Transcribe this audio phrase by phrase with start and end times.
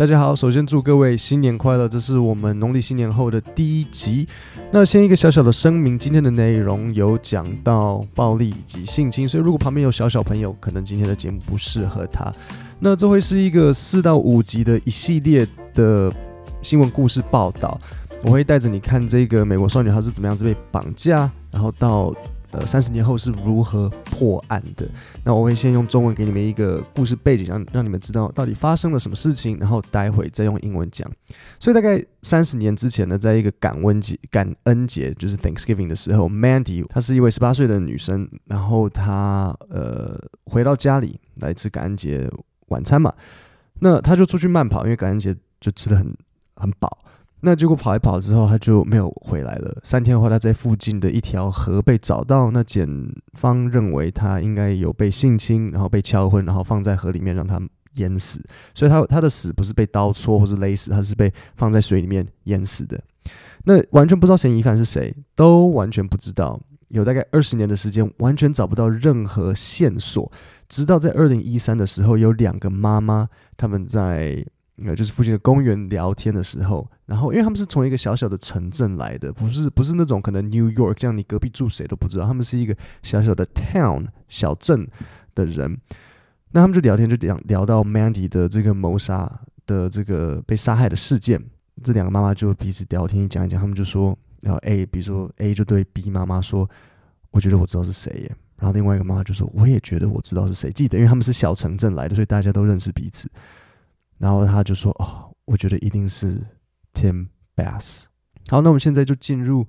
[0.00, 1.86] 大家好，首先祝各位新年快乐！
[1.86, 4.26] 这是我们农历新年后的第一集。
[4.72, 12.32] 那先一个小小的声明，今天的内容有讲到暴力以及性侵，所以如果旁边有小小朋友，可能今天的节目不适合他。
[12.78, 16.10] 那这会是一个四到五集的一系列的
[16.62, 17.78] 新闻故事报道，
[18.22, 22.10] 我会带着你看这个美国少女她是怎么样子被绑架，然后到。
[22.52, 24.88] 呃，三十年后是如何破案的？
[25.24, 31.08] 那我会先用中文给你们一个故事背景，让让你们知道到底发生了什么事情，然后待会再用英文讲。
[31.58, 42.28] 所以大概三十年之前呢，在一个感恩节，感恩节就是 Thanksgiving 的时候，Mandy 她是一位十八岁的女生，然后她呃回到家里来吃感恩节
[42.68, 43.14] 晚餐嘛，
[43.78, 46.12] 那她就出去慢跑，因为感恩节就吃得很
[46.56, 46.98] 很饱。
[47.42, 49.74] 那结果跑一跑之后，他就没有回来了。
[49.82, 52.50] 三天后，他在附近的一条河被找到。
[52.50, 52.86] 那检
[53.32, 57.58] 方认为他应该有被性侵，然后被敲昏，然后放在河里面让他
[57.94, 58.44] 淹死。
[58.74, 63.02] 所以他他的死不是被刀戳或是勒死，他是被放在水里面淹死的。
[63.64, 66.60] 那完全不知道嫌疑犯是谁，都完全不知道。
[66.88, 70.30] 有大概二十年的时间，完全找不到任何线索。
[70.68, 74.44] 直到在二零一三的时候，有两个妈妈他们在。
[74.84, 84.86] 呃，就是附近的公园聊天的时候，然后因为他们是从一个小小的城镇来的，不是不是那种可能 New York 这样，你隔壁住谁都不知道，他们是一个小小的 town 小镇
[85.34, 85.78] 的人，
[86.52, 91.40] 那他们就聊天，就聊聊到 Mandy 的这个谋杀的这个被杀害的事件，
[91.82, 96.68] 这两个妈妈就彼此聊天讲一讲，他们就说，然后 A，比如说 A 就对 B 妈妈说，
[97.30, 103.30] 我觉得我知道是谁耶，然后另外一个妈妈就说，我也觉得我知道是谁，记得因为他们是小城镇来的，所以大家都认识彼此。
[104.19, 106.45] 然后他就说：“哦，我觉得一定是
[106.93, 108.05] Tim Bass。”
[108.49, 109.67] 好，那我们现在就进入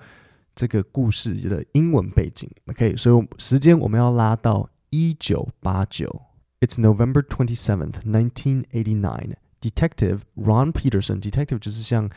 [0.55, 2.51] 这个故事的英文背景。
[2.67, 6.23] OK，所以时间我们要拉到一九八九。
[6.61, 9.35] It's November twenty seventh, nineteen eighty nine.
[9.61, 11.21] Detective Ron Peterson.
[11.21, 12.09] Detective 就是像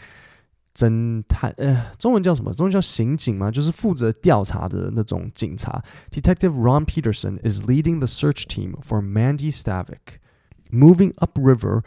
[0.74, 2.54] 侦探，呃，中文叫什么？
[2.54, 3.50] 中文叫刑警吗？
[3.50, 5.84] 就是负责调查的那种警察。
[6.12, 10.20] Detective Ron Peterson is leading the search team for Mandy Stavik,
[10.72, 11.84] moving upriver.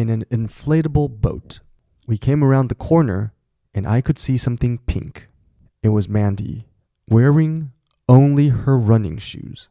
[0.00, 1.60] In an inflatable boat,
[2.06, 3.30] we came around the corner,
[3.72, 5.28] and I could see something pink.
[5.82, 6.66] It was Mandy
[7.08, 7.70] wearing
[8.06, 9.68] only her running shoes.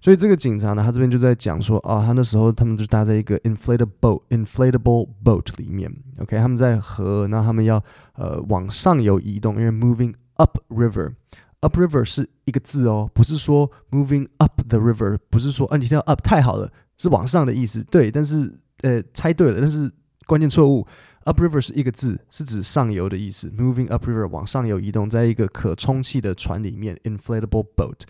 [0.00, 16.00] 所以这个警察呢，他这边就在讲说，啊，他那时候他们就搭在一个 inflatable boat, inflatable boat 里面，OK，他们在河，那他们要呃往上游移动，因为 moving up river，up river 是一个字哦，不是说 moving up the river，不是说啊，你听到
[16.06, 18.60] up 太好了，是往上的意思，对，但是。
[18.81, 19.91] 呃，猜对了，但是
[20.25, 20.87] 关键错误。
[21.25, 23.49] Upriver 是一个字，是指上游的意思。
[23.49, 28.01] Moving upriver 往上游移动，在一个可充气的船里面，inflatable boat。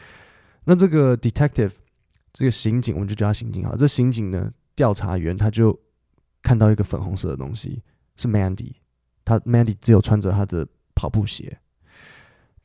[0.65, 1.71] 那这个 detective
[2.31, 3.75] 这个刑警，我们就叫他刑警好。
[3.75, 5.77] 这刑警呢，调查员他就
[6.41, 7.81] 看到一个粉红色的东西，
[8.15, 8.73] 是 Mandy。
[9.25, 10.65] 他 Mandy 只有穿着他的
[10.95, 11.59] 跑步鞋。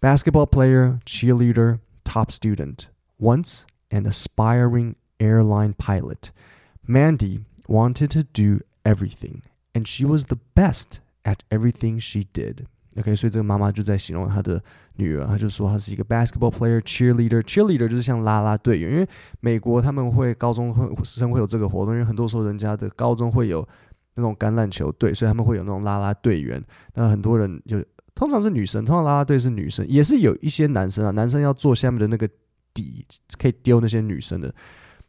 [0.00, 2.88] Basketball player, cheerleader, top student,
[3.18, 6.28] once an aspiring airline pilot.
[6.86, 9.40] Mandy Wanted to do everything,
[9.72, 12.66] and she was the best at everything she did.
[12.96, 14.62] OK，所以这个妈妈就在形容她的
[14.96, 17.40] 女儿，她就说她是一个 basketball player, cheerleader.
[17.40, 19.08] Cheerleader 就是像啦啦队员，因为
[19.40, 23.66] 美国他们会高中会生会有这个活动，因为很多时候人家的高中会有
[24.14, 26.62] 那种橄榄球队，所以他们会有那种啦啦队员。
[26.92, 27.82] 那很多人就
[28.14, 32.28] 通常是女生，通常啦啦队是女生，也是有一些男生啊，男生要做下面的那个
[32.74, 33.04] 底，
[33.38, 34.54] 可以丢那些女生的。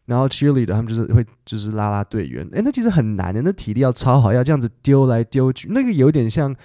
[0.06, 6.56] 然后 cheerleader 他们就是会就是啦啦队员，诶，那其实很难的，那体力要超好，要这样子丢来丢去，那个有点像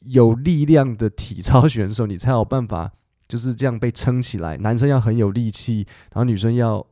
[0.00, 2.90] 有力量的体操选手，你才有办法
[3.28, 4.56] 就是这样被撑起来。
[4.56, 6.84] 男生要很有力气，然后女生要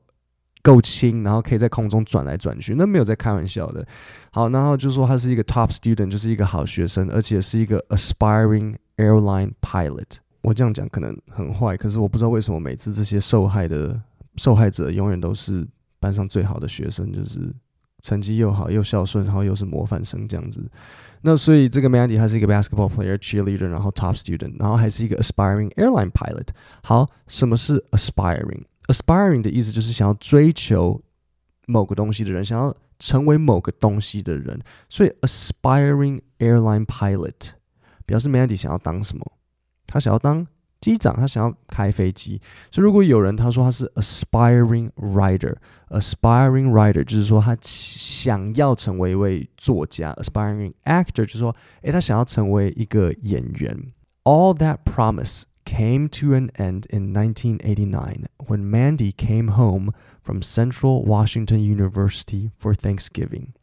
[0.62, 3.84] 够轻，然后可以在空中转来转去，那没有在开玩笑的。
[4.30, 10.18] 好，然后就说他是一个 top student，就是一个好学生，而且是一个 aspiring airline pilot。
[10.42, 14.00] 我这样讲可能很坏，可是我不知道为什么每次这些受害的
[14.36, 15.66] 受害者永远都是。
[16.06, 17.52] 班上最好的学生，就是
[18.00, 20.64] 成绩又好又孝顺，然后又是模范生这样子。
[21.22, 26.46] 那所以这个 Mandy 他是一个 basketball player、cheerleader，然后 top student，然后还是一个 aspiring airline pilot。
[26.84, 31.02] 好，什么是 aspiring？aspiring 的意思就是想要追求
[31.66, 34.60] 某个东西的人，想要成为某个东西的人。
[34.88, 37.50] 所以 aspiring airline pilot
[38.04, 39.32] 表示 Mandy 想要当什么？
[39.88, 40.46] 他想要当。
[40.85, 42.41] 机长他想要开飞机，
[42.71, 53.93] 所以如果有人他说他是 aspiring writer，aspiring writer 就是说他想要成为一位作家，aspiring actor 就是说，诶，他想要成为一个演员。
[54.23, 59.91] All that promise came to an end in 1989 when Mandy came home
[60.23, 63.53] from Central Washington University for Thanksgiving.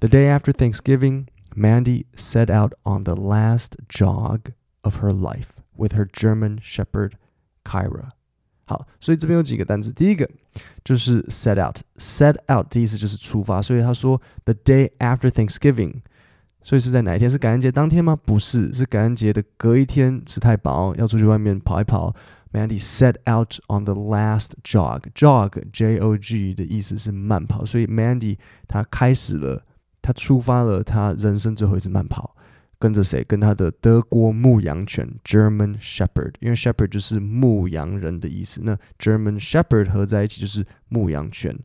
[0.00, 4.52] The day after Thanksgiving, Mandy set out on the last jog
[4.82, 7.12] of her life with her German Shepherd
[7.64, 8.08] Kyra。
[8.64, 10.28] 好，所以这边有几个单词，第一个
[10.84, 16.02] 就是 set out，set out 的意思就是出发，所以他说 the day after Thanksgiving，
[16.62, 17.30] 所以是在哪一天？
[17.30, 18.14] 是感恩节当天吗？
[18.14, 22.14] 不是，是感恩节的隔一天，吃太饱要出去外面跑一跑。
[22.50, 29.62] Mandy set out on the last jog，jog，J O G 的意思是慢跑，所以 Mandy 她开始了，
[30.00, 32.34] 她出发了，她人生最后一次慢跑。
[32.78, 33.24] 跟着谁？
[33.24, 38.60] 跟他的德国牧羊犬 German Shepherd，因为 Shepherd 就是牧羊人的意思。
[38.62, 41.58] 那 German Shepherd 合在一起就是牧羊犬，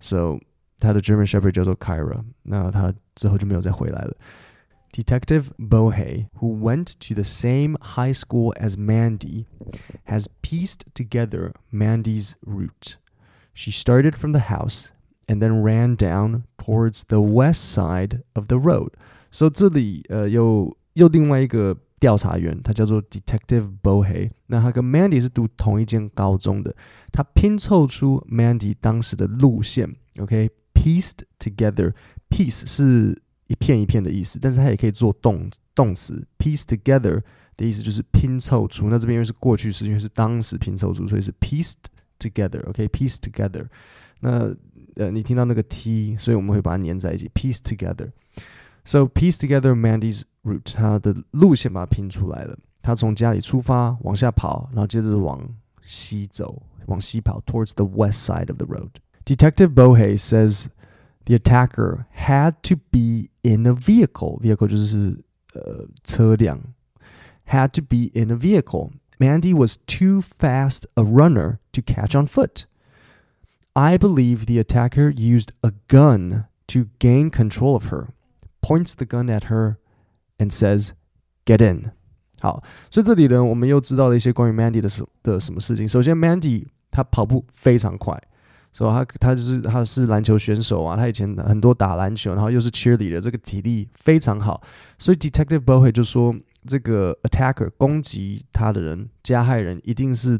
[0.00, 0.38] so
[0.78, 2.24] 他的 German Shepherd 叫做 Kyra。
[2.44, 4.16] 那他之后就没有再回来了。
[4.92, 9.46] Detective Bohe, who went to the same high school as Mandy,
[10.04, 12.96] has pieced together Mandy's route.
[13.52, 14.92] She started from the house
[15.26, 18.90] and then ran down towards the west side of the road.
[19.31, 24.29] 所以这里呃有又另外一个调查员，他叫做 Detective Bohe。
[24.47, 26.75] 那他跟 Mandy 是读同一间高中的，
[27.11, 29.95] 他拼凑出 Mandy 当时的路线。
[30.17, 36.25] OK，pieced together，piece 是一片一片的意思，但是它也可以做动动词。
[36.37, 37.21] piece together
[37.55, 38.89] 的意思就是拼凑出。
[38.89, 41.75] 那这边因为是过去式，因为是当时拼凑出，所以是 pieced
[42.19, 42.67] together。
[42.69, 43.67] OK，pieced together。
[44.21, 44.53] 那
[44.95, 48.09] 呃，你听到那个 t，所以我们会把它粘在一起 pieced together。
[48.88, 52.58] So piece together Mandy's route，他的路线把它拼出来了。
[52.82, 55.48] 他从家里出发，往下跑，然后接着往
[55.84, 58.90] 西走，往西跑，towards the west side of the road.
[59.24, 60.66] Detective Bohe says
[61.24, 64.38] the attacker had to be in a vehicle.
[64.40, 65.24] Vehicle 就是
[65.54, 66.60] 呃车辆。
[67.46, 68.92] Had to be in a vehicle.
[69.18, 72.64] Mandy was too fast a runner to catch on foot.
[73.74, 78.08] I believe the attacker used a gun to gain control of her
[78.60, 79.76] points the gun at her
[80.38, 80.90] and says,
[81.44, 81.92] "Get in."
[82.40, 85.88] 好，所以这里呢，我们又知道了一些关于 Mandy 的什的什么事情。
[85.88, 88.20] 首先，Mandy 她跑步非常快，
[88.70, 94.62] 所以她她就是她是篮球选手啊，她以前很多打篮球，然后又是 cheerleader，这个体力非常好。
[94.98, 96.36] 所以 Detective Bohe 就说，
[96.66, 100.38] 这个 attacker 攻击他的人，加害人一定是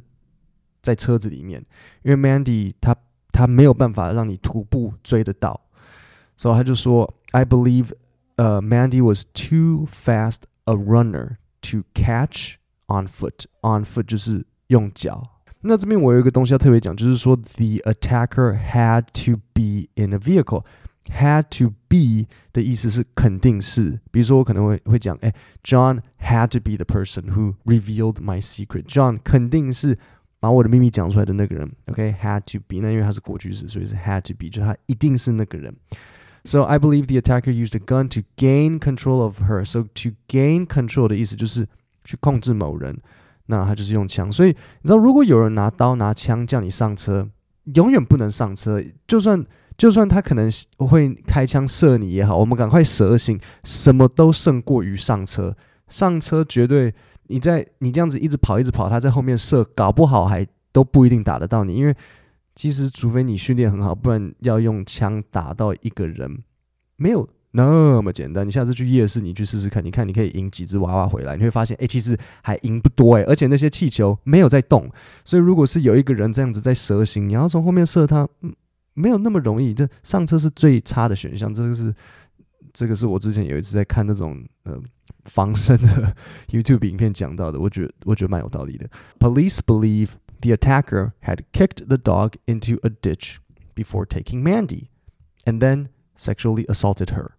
[0.82, 1.64] 在车子里面，
[2.02, 2.94] 因为 Mandy 她
[3.32, 5.58] 她没有办法让你徒步追得到，
[6.36, 7.92] 所以他就说，I believe。
[8.38, 12.56] 呃、uh,，Mandy was too fast a runner to catch
[12.86, 13.44] on foot.
[13.62, 15.22] On foot 就是用脚。
[15.60, 20.64] 那这边我有一个东西要特别讲，就是说，the attacker had to be in a vehicle.
[21.06, 28.84] Had to be 的意思是肯定是，比如说我可能会会讲，哎，John had to be the person who revealed my secret.
[28.84, 29.98] John 肯定是
[30.40, 31.70] 把我的秘密讲出来的那个人。
[31.88, 32.52] OK，had、okay?
[32.54, 35.76] to be，那因为他是过去式，所以是 had to be，就他一定是那个人。
[36.45, 39.65] So I believe the attacker used a gun to gain control of her.
[39.65, 41.67] So to gain control 的意思就是
[42.03, 42.99] 去控制某人，
[43.47, 44.31] 那他就是用枪。
[44.31, 47.27] 所以你知道，如果有人拿刀拿枪叫你上车，
[47.75, 48.81] 永远不能上车。
[49.05, 49.45] 就算
[49.77, 55.55] 就算他可能会开枪射你也好，我们赶快蛇行，什么都胜过于上车。
[55.87, 56.93] 上车绝对，
[57.27, 61.95] 你在你这样子一直跑一直跑，他在后面射，搞不好还都不一定打得到你，因为。
[62.59, 66.43] 其实，除非你训练很好，不然要用枪打到一个人，
[66.97, 68.45] 没有那么简单。
[68.45, 73.23] 你下次去夜市，你去试试看，你看你可以赢几只娃娃回来，你会发现，哎，其实还赢不多哎。
[73.23, 74.91] 而且那些气球没有在动，
[75.23, 78.53] 所以如果是有一个人这样子在蛇形，你要从后面射他，嗯，
[78.93, 79.73] 没有那么容易。
[79.73, 81.53] 这上车是最差的选项。
[81.53, 81.95] 这个是，
[82.73, 84.77] 这个是我之前有一次在看那种呃
[85.23, 86.13] 防身的
[86.51, 88.85] YouTube 影片讲到的，我觉得我觉得蛮有道理的。
[89.17, 90.09] Police believe.
[90.40, 93.38] The attacker had kicked the dog into a ditch
[93.74, 94.90] before taking Mandy,
[95.46, 97.32] and then sexually assaulted her.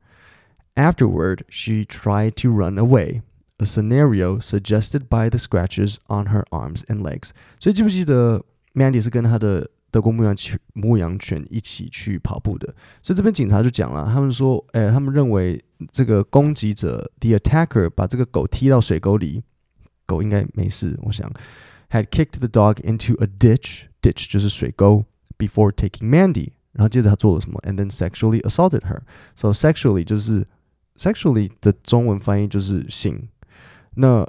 [0.75, 3.21] Afterward, she tried to run away,
[3.59, 7.29] a scenario suggested by the scratches on her arms and legs.
[7.59, 8.43] 所以记不记得
[8.73, 12.73] Mandy 是跟他的德国牧羊犬牧羊犬一起去跑步的？
[13.01, 19.43] 所以这边警察就讲了，他们说，哎，他们认为这个攻击者 the attacker 把这个狗踢到水沟里，
[20.07, 21.31] 狗应该没事，我想。
[21.89, 23.87] had kicked the dog into a ditch.
[24.01, 25.05] Ditch 就是水沟
[25.37, 27.59] before taking Mandy，然后接着他做了什么？
[27.63, 29.01] And then sexually assaulted her.
[29.35, 30.47] So sexually 就是
[30.95, 33.29] sexually 的中文翻译就是性，
[33.95, 34.27] 那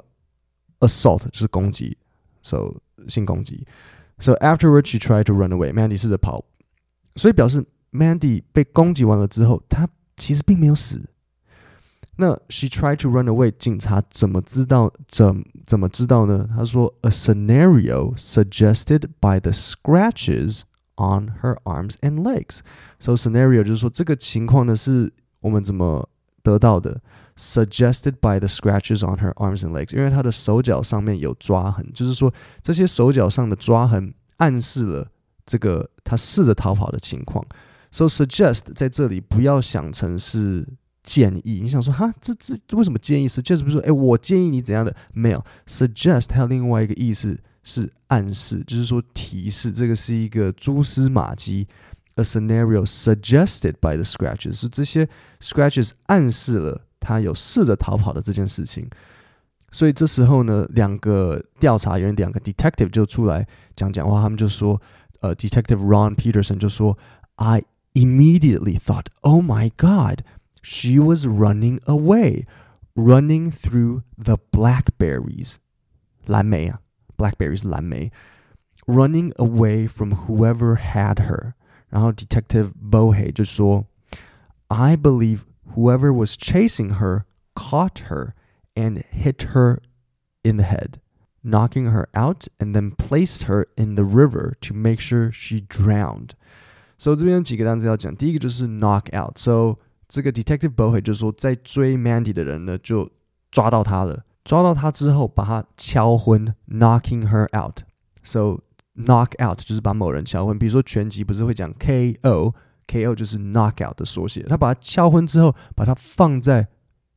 [0.79, 1.97] assault 就是攻击，
[2.41, 2.75] so
[3.07, 3.65] 性攻击。
[4.19, 5.71] So afterwards she tried to run away.
[5.71, 6.43] Mandy 试着跑，
[7.15, 11.09] 所以表示 Mandy 被攻击完了之后，她其实并没有死。
[12.15, 14.91] 那 she tried to run away，警察怎么知道？
[15.07, 16.47] 怎 怎么知道呢？
[16.55, 20.61] 他说，a scenario suggested by the scratches
[20.95, 26.09] on her arms and legs。So scenario 就是说这个情况呢是 我们怎么
[26.43, 27.01] 得到的？
[27.35, 35.07] Suggested by the scratches on her arms and legs，因为她的手脚上面有抓痕，就是说这些手脚上的抓痕暗示了
[35.45, 37.45] 这个她试着逃跑的情况。
[37.91, 40.67] So suggest 在这里不要想成是
[41.02, 44.94] 建议，你想说哈，这这为什么建议？Suggest 不是说，诶，我建议你怎样的？
[45.12, 51.66] 没有，suggest 它有另外一个意思是暗示，就是说提示，这个是一个蛛丝马迹。
[52.16, 55.08] A scenario suggested by the scratches，是这些
[55.40, 58.86] scratches 暗示了他有试着逃跑的这件事情。
[59.70, 64.78] 所以这时候呢，两个调查员，两个 detective 就出来讲讲话，他们就说，
[65.20, 66.98] 呃，detective Ron Peterson 就说
[67.36, 67.62] ，I
[67.94, 70.20] immediately thought, oh my God,
[70.61, 72.45] she was running away,
[72.95, 75.57] running through the blackberries，
[76.25, 76.79] 蓝莓啊，
[77.17, 78.11] blackberries 蓝莓，
[78.85, 81.53] running away from whoever had her。
[81.89, 87.23] 然后 Detective Bohe 就说：“I believe whoever was chasing her
[87.55, 88.33] caught her
[88.75, 89.79] and hit her
[90.43, 90.99] in the head,
[91.41, 96.31] knocking her out, and then placed her in the river to make sure she drowned.”
[96.97, 99.79] So 这边有几个单词要讲，第一个就是 knock out。So
[100.12, 103.10] 这个 Detective Bohe 就说，在追 Mandy 的人呢，就
[103.50, 107.78] 抓到她了，抓到她之后把她敲昏，knocking her out。
[108.22, 108.58] So
[108.94, 114.42] Knock out 就是把某人敲昏，比如说拳击不是会讲 KO，KO 就是 knock out 的缩写。
[114.42, 116.68] 他把他敲昏之后，把他放在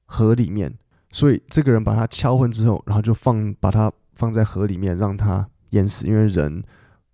[0.06, 0.74] 河里面，
[1.12, 6.08] 所以这个人把他敲昏之后，然后就放把他放在河里面，让他淹死。
[6.08, 6.64] 因为人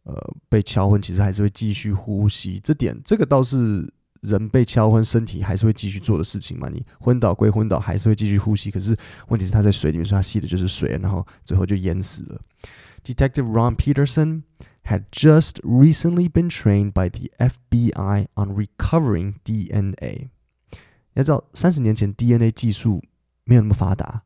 [0.04, 0.14] 呃
[0.48, 2.60] 被敲昏，其实还是会继续呼吸。
[2.60, 6.70] 这点这个倒是人被敲昏，身体还是会继续做的事情嘛。
[6.70, 8.72] 你昏倒归昏倒，还是会继续呼吸。
[8.72, 8.96] 可是
[9.28, 12.42] 问题是他在水里面，所以他吸的就是水，然后最后就淹死了。
[13.04, 14.44] Detective Ron Peterson
[14.84, 20.30] had just recently been trained by the FBI on recovering DNA。
[21.14, 23.04] 要知道，三十年前 DNA 技术
[23.44, 24.22] 没有那么发达，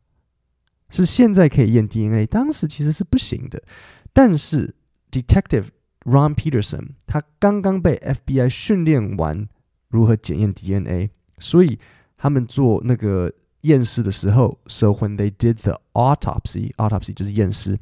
[0.89, 3.63] 是现在可以验 DNA，当时其实是不行的。
[4.11, 4.75] 但是
[5.09, 5.67] Detective
[6.01, 9.47] Ron Peterson 他刚刚被 FBI 训练完
[9.94, 11.78] 如何检验 DNA，所以
[12.16, 13.32] 他们做那个
[13.62, 17.78] 验尸的时候，So when they did the autopsy，autopsy 就是验尸。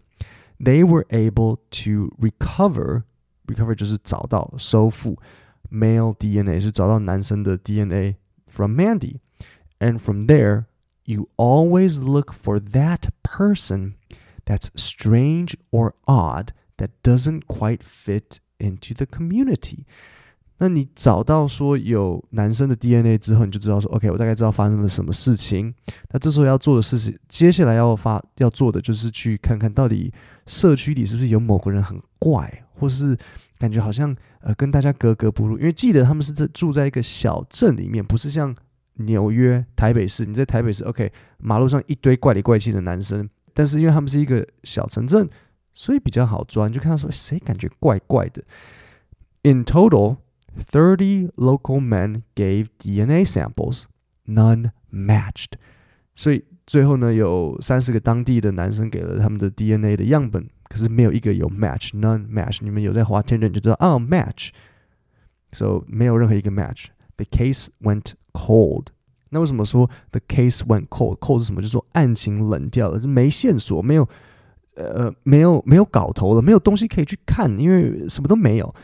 [0.59, 3.05] They were able to recover,
[3.47, 5.19] recover 就是找到、收复
[5.71, 9.21] male DNA，是找到男生的 DNA from Mandy.
[9.79, 10.65] And from there,
[11.05, 13.95] you always look for that person
[14.45, 19.85] that's strange or odd that doesn't quite fit into the community.
[20.64, 25.74] 那你找到说有男生的 DNA 之后，你就知道说，OK，我大概知道发生了什么事情。
[26.12, 30.10] 那这时候要做的事情，接下来要发要做的就是去看看到底
[30.48, 33.14] 社区里是不是有某个人很怪，或是
[33.60, 35.58] 感觉好像呃跟大家格格不入。
[35.58, 38.56] 因为记得他们是在住在一个小镇里面，不是像
[38.94, 40.24] 纽约、台北市。
[40.24, 45.30] 你在台北市，OK，马路上一堆怪里怪气的男生，但是因为他们是一个小城镇，
[45.74, 46.70] 所以比较好抓。
[46.70, 48.42] 你就看到说谁感觉怪怪的。
[49.42, 50.20] In total.
[50.71, 53.85] Thirty local men gave DNA samples,
[54.27, 55.53] none matched.
[56.15, 62.59] 所以最后呢，有三十个当地的男生给了他们的 DNA 的样本，可是没有一个有 match, none match。
[62.63, 68.87] 你们有在滑 Tinder 就知道啊、oh,，match。So 没有任何一个 match。The case went cold。
[69.31, 71.19] 那为什么说 the case went cold?
[71.19, 71.61] Cold 是什么？
[71.61, 74.09] 就是说案情冷掉了，就没线索，没有
[74.75, 78.75] 呃，没有没有搞头了，没有东西可以去看，因为什么都没有。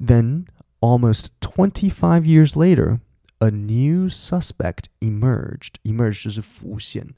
[0.00, 0.44] Then
[0.80, 3.00] Almost twenty-five years later,
[3.38, 5.76] a new suspect emerged.
[5.84, 7.14] Emerged 就是浮现，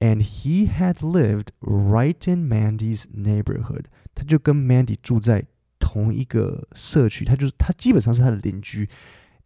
[0.00, 3.84] and he had lived right in Mandy's neighborhood.
[4.14, 5.46] 他就跟 Mandy 住在
[5.78, 8.88] 同一个社区，他就是他基本上是他的邻居。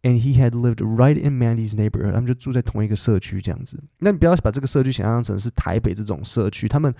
[0.01, 2.13] And he had lived right in Mandy's neighborhood.
[2.13, 3.81] 他们就住在同一个社区这样子。
[3.99, 6.93] 那你不要把这个社区想象成是台北这种社区，他们。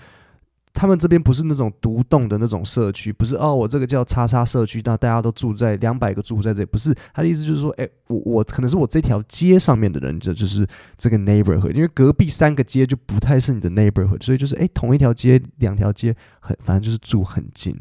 [0.75, 10.67] 他们这边不是那种独栋的那种社区，不是哦，我这个叫叉叉社区，那大家都住在两百个住在这里，不是他的意思就是说，哎，我我可能是我这条街上面的人，这就，就是
[10.97, 17.75] 这个 neighborhood，因为隔壁三个街就不太是你的 neighborhood，所以就是哎，同一条街两条街很，反正就是住很近。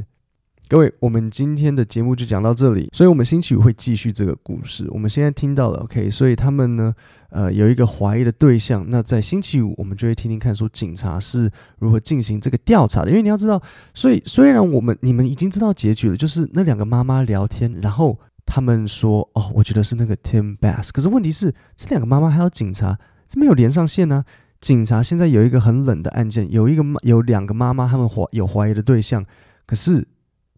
[0.75, 4.85] 各位，我们今天的节目就讲到这里，所以我们星期五会继续这个故事。
[4.91, 6.93] 我们现在听到了，OK，所以他们呢，
[7.31, 8.85] 呃，有一个怀疑的对象。
[8.89, 13.11] 那在星期五，我们就会听听看，说警察是如何进行这个调查的。
[13.11, 13.63] 因为你要知道，
[13.95, 20.89] 所以虽然我们你们已经知道结局了，就是那两个妈妈聊天，然后他们说，哦，我觉得是那个 Tim Bass。
[20.93, 24.25] 可是问题是，这两个妈妈还有警察，这没有连上线呢、
[24.61, 29.25] 警察现在有一个很冷的案件，有一个，有两个妈妈，他们怀有怀疑的对象，
[29.67, 30.05] 可是。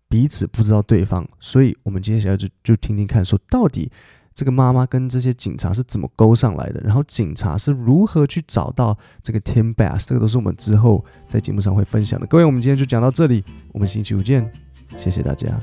[0.08, 3.90] 彼此不知道对方，所以我们接下来就就听听看，说到底
[4.32, 12.26] 这个妈妈跟这些警察是怎么勾上来的，然后警察是如何去找到这个 Tim Bass，这个都是我们之后在节目上会分享的。
[12.26, 14.50] 各位，我们今天就讲到这里，我们星期五见，
[14.98, 15.60] 谢谢大家。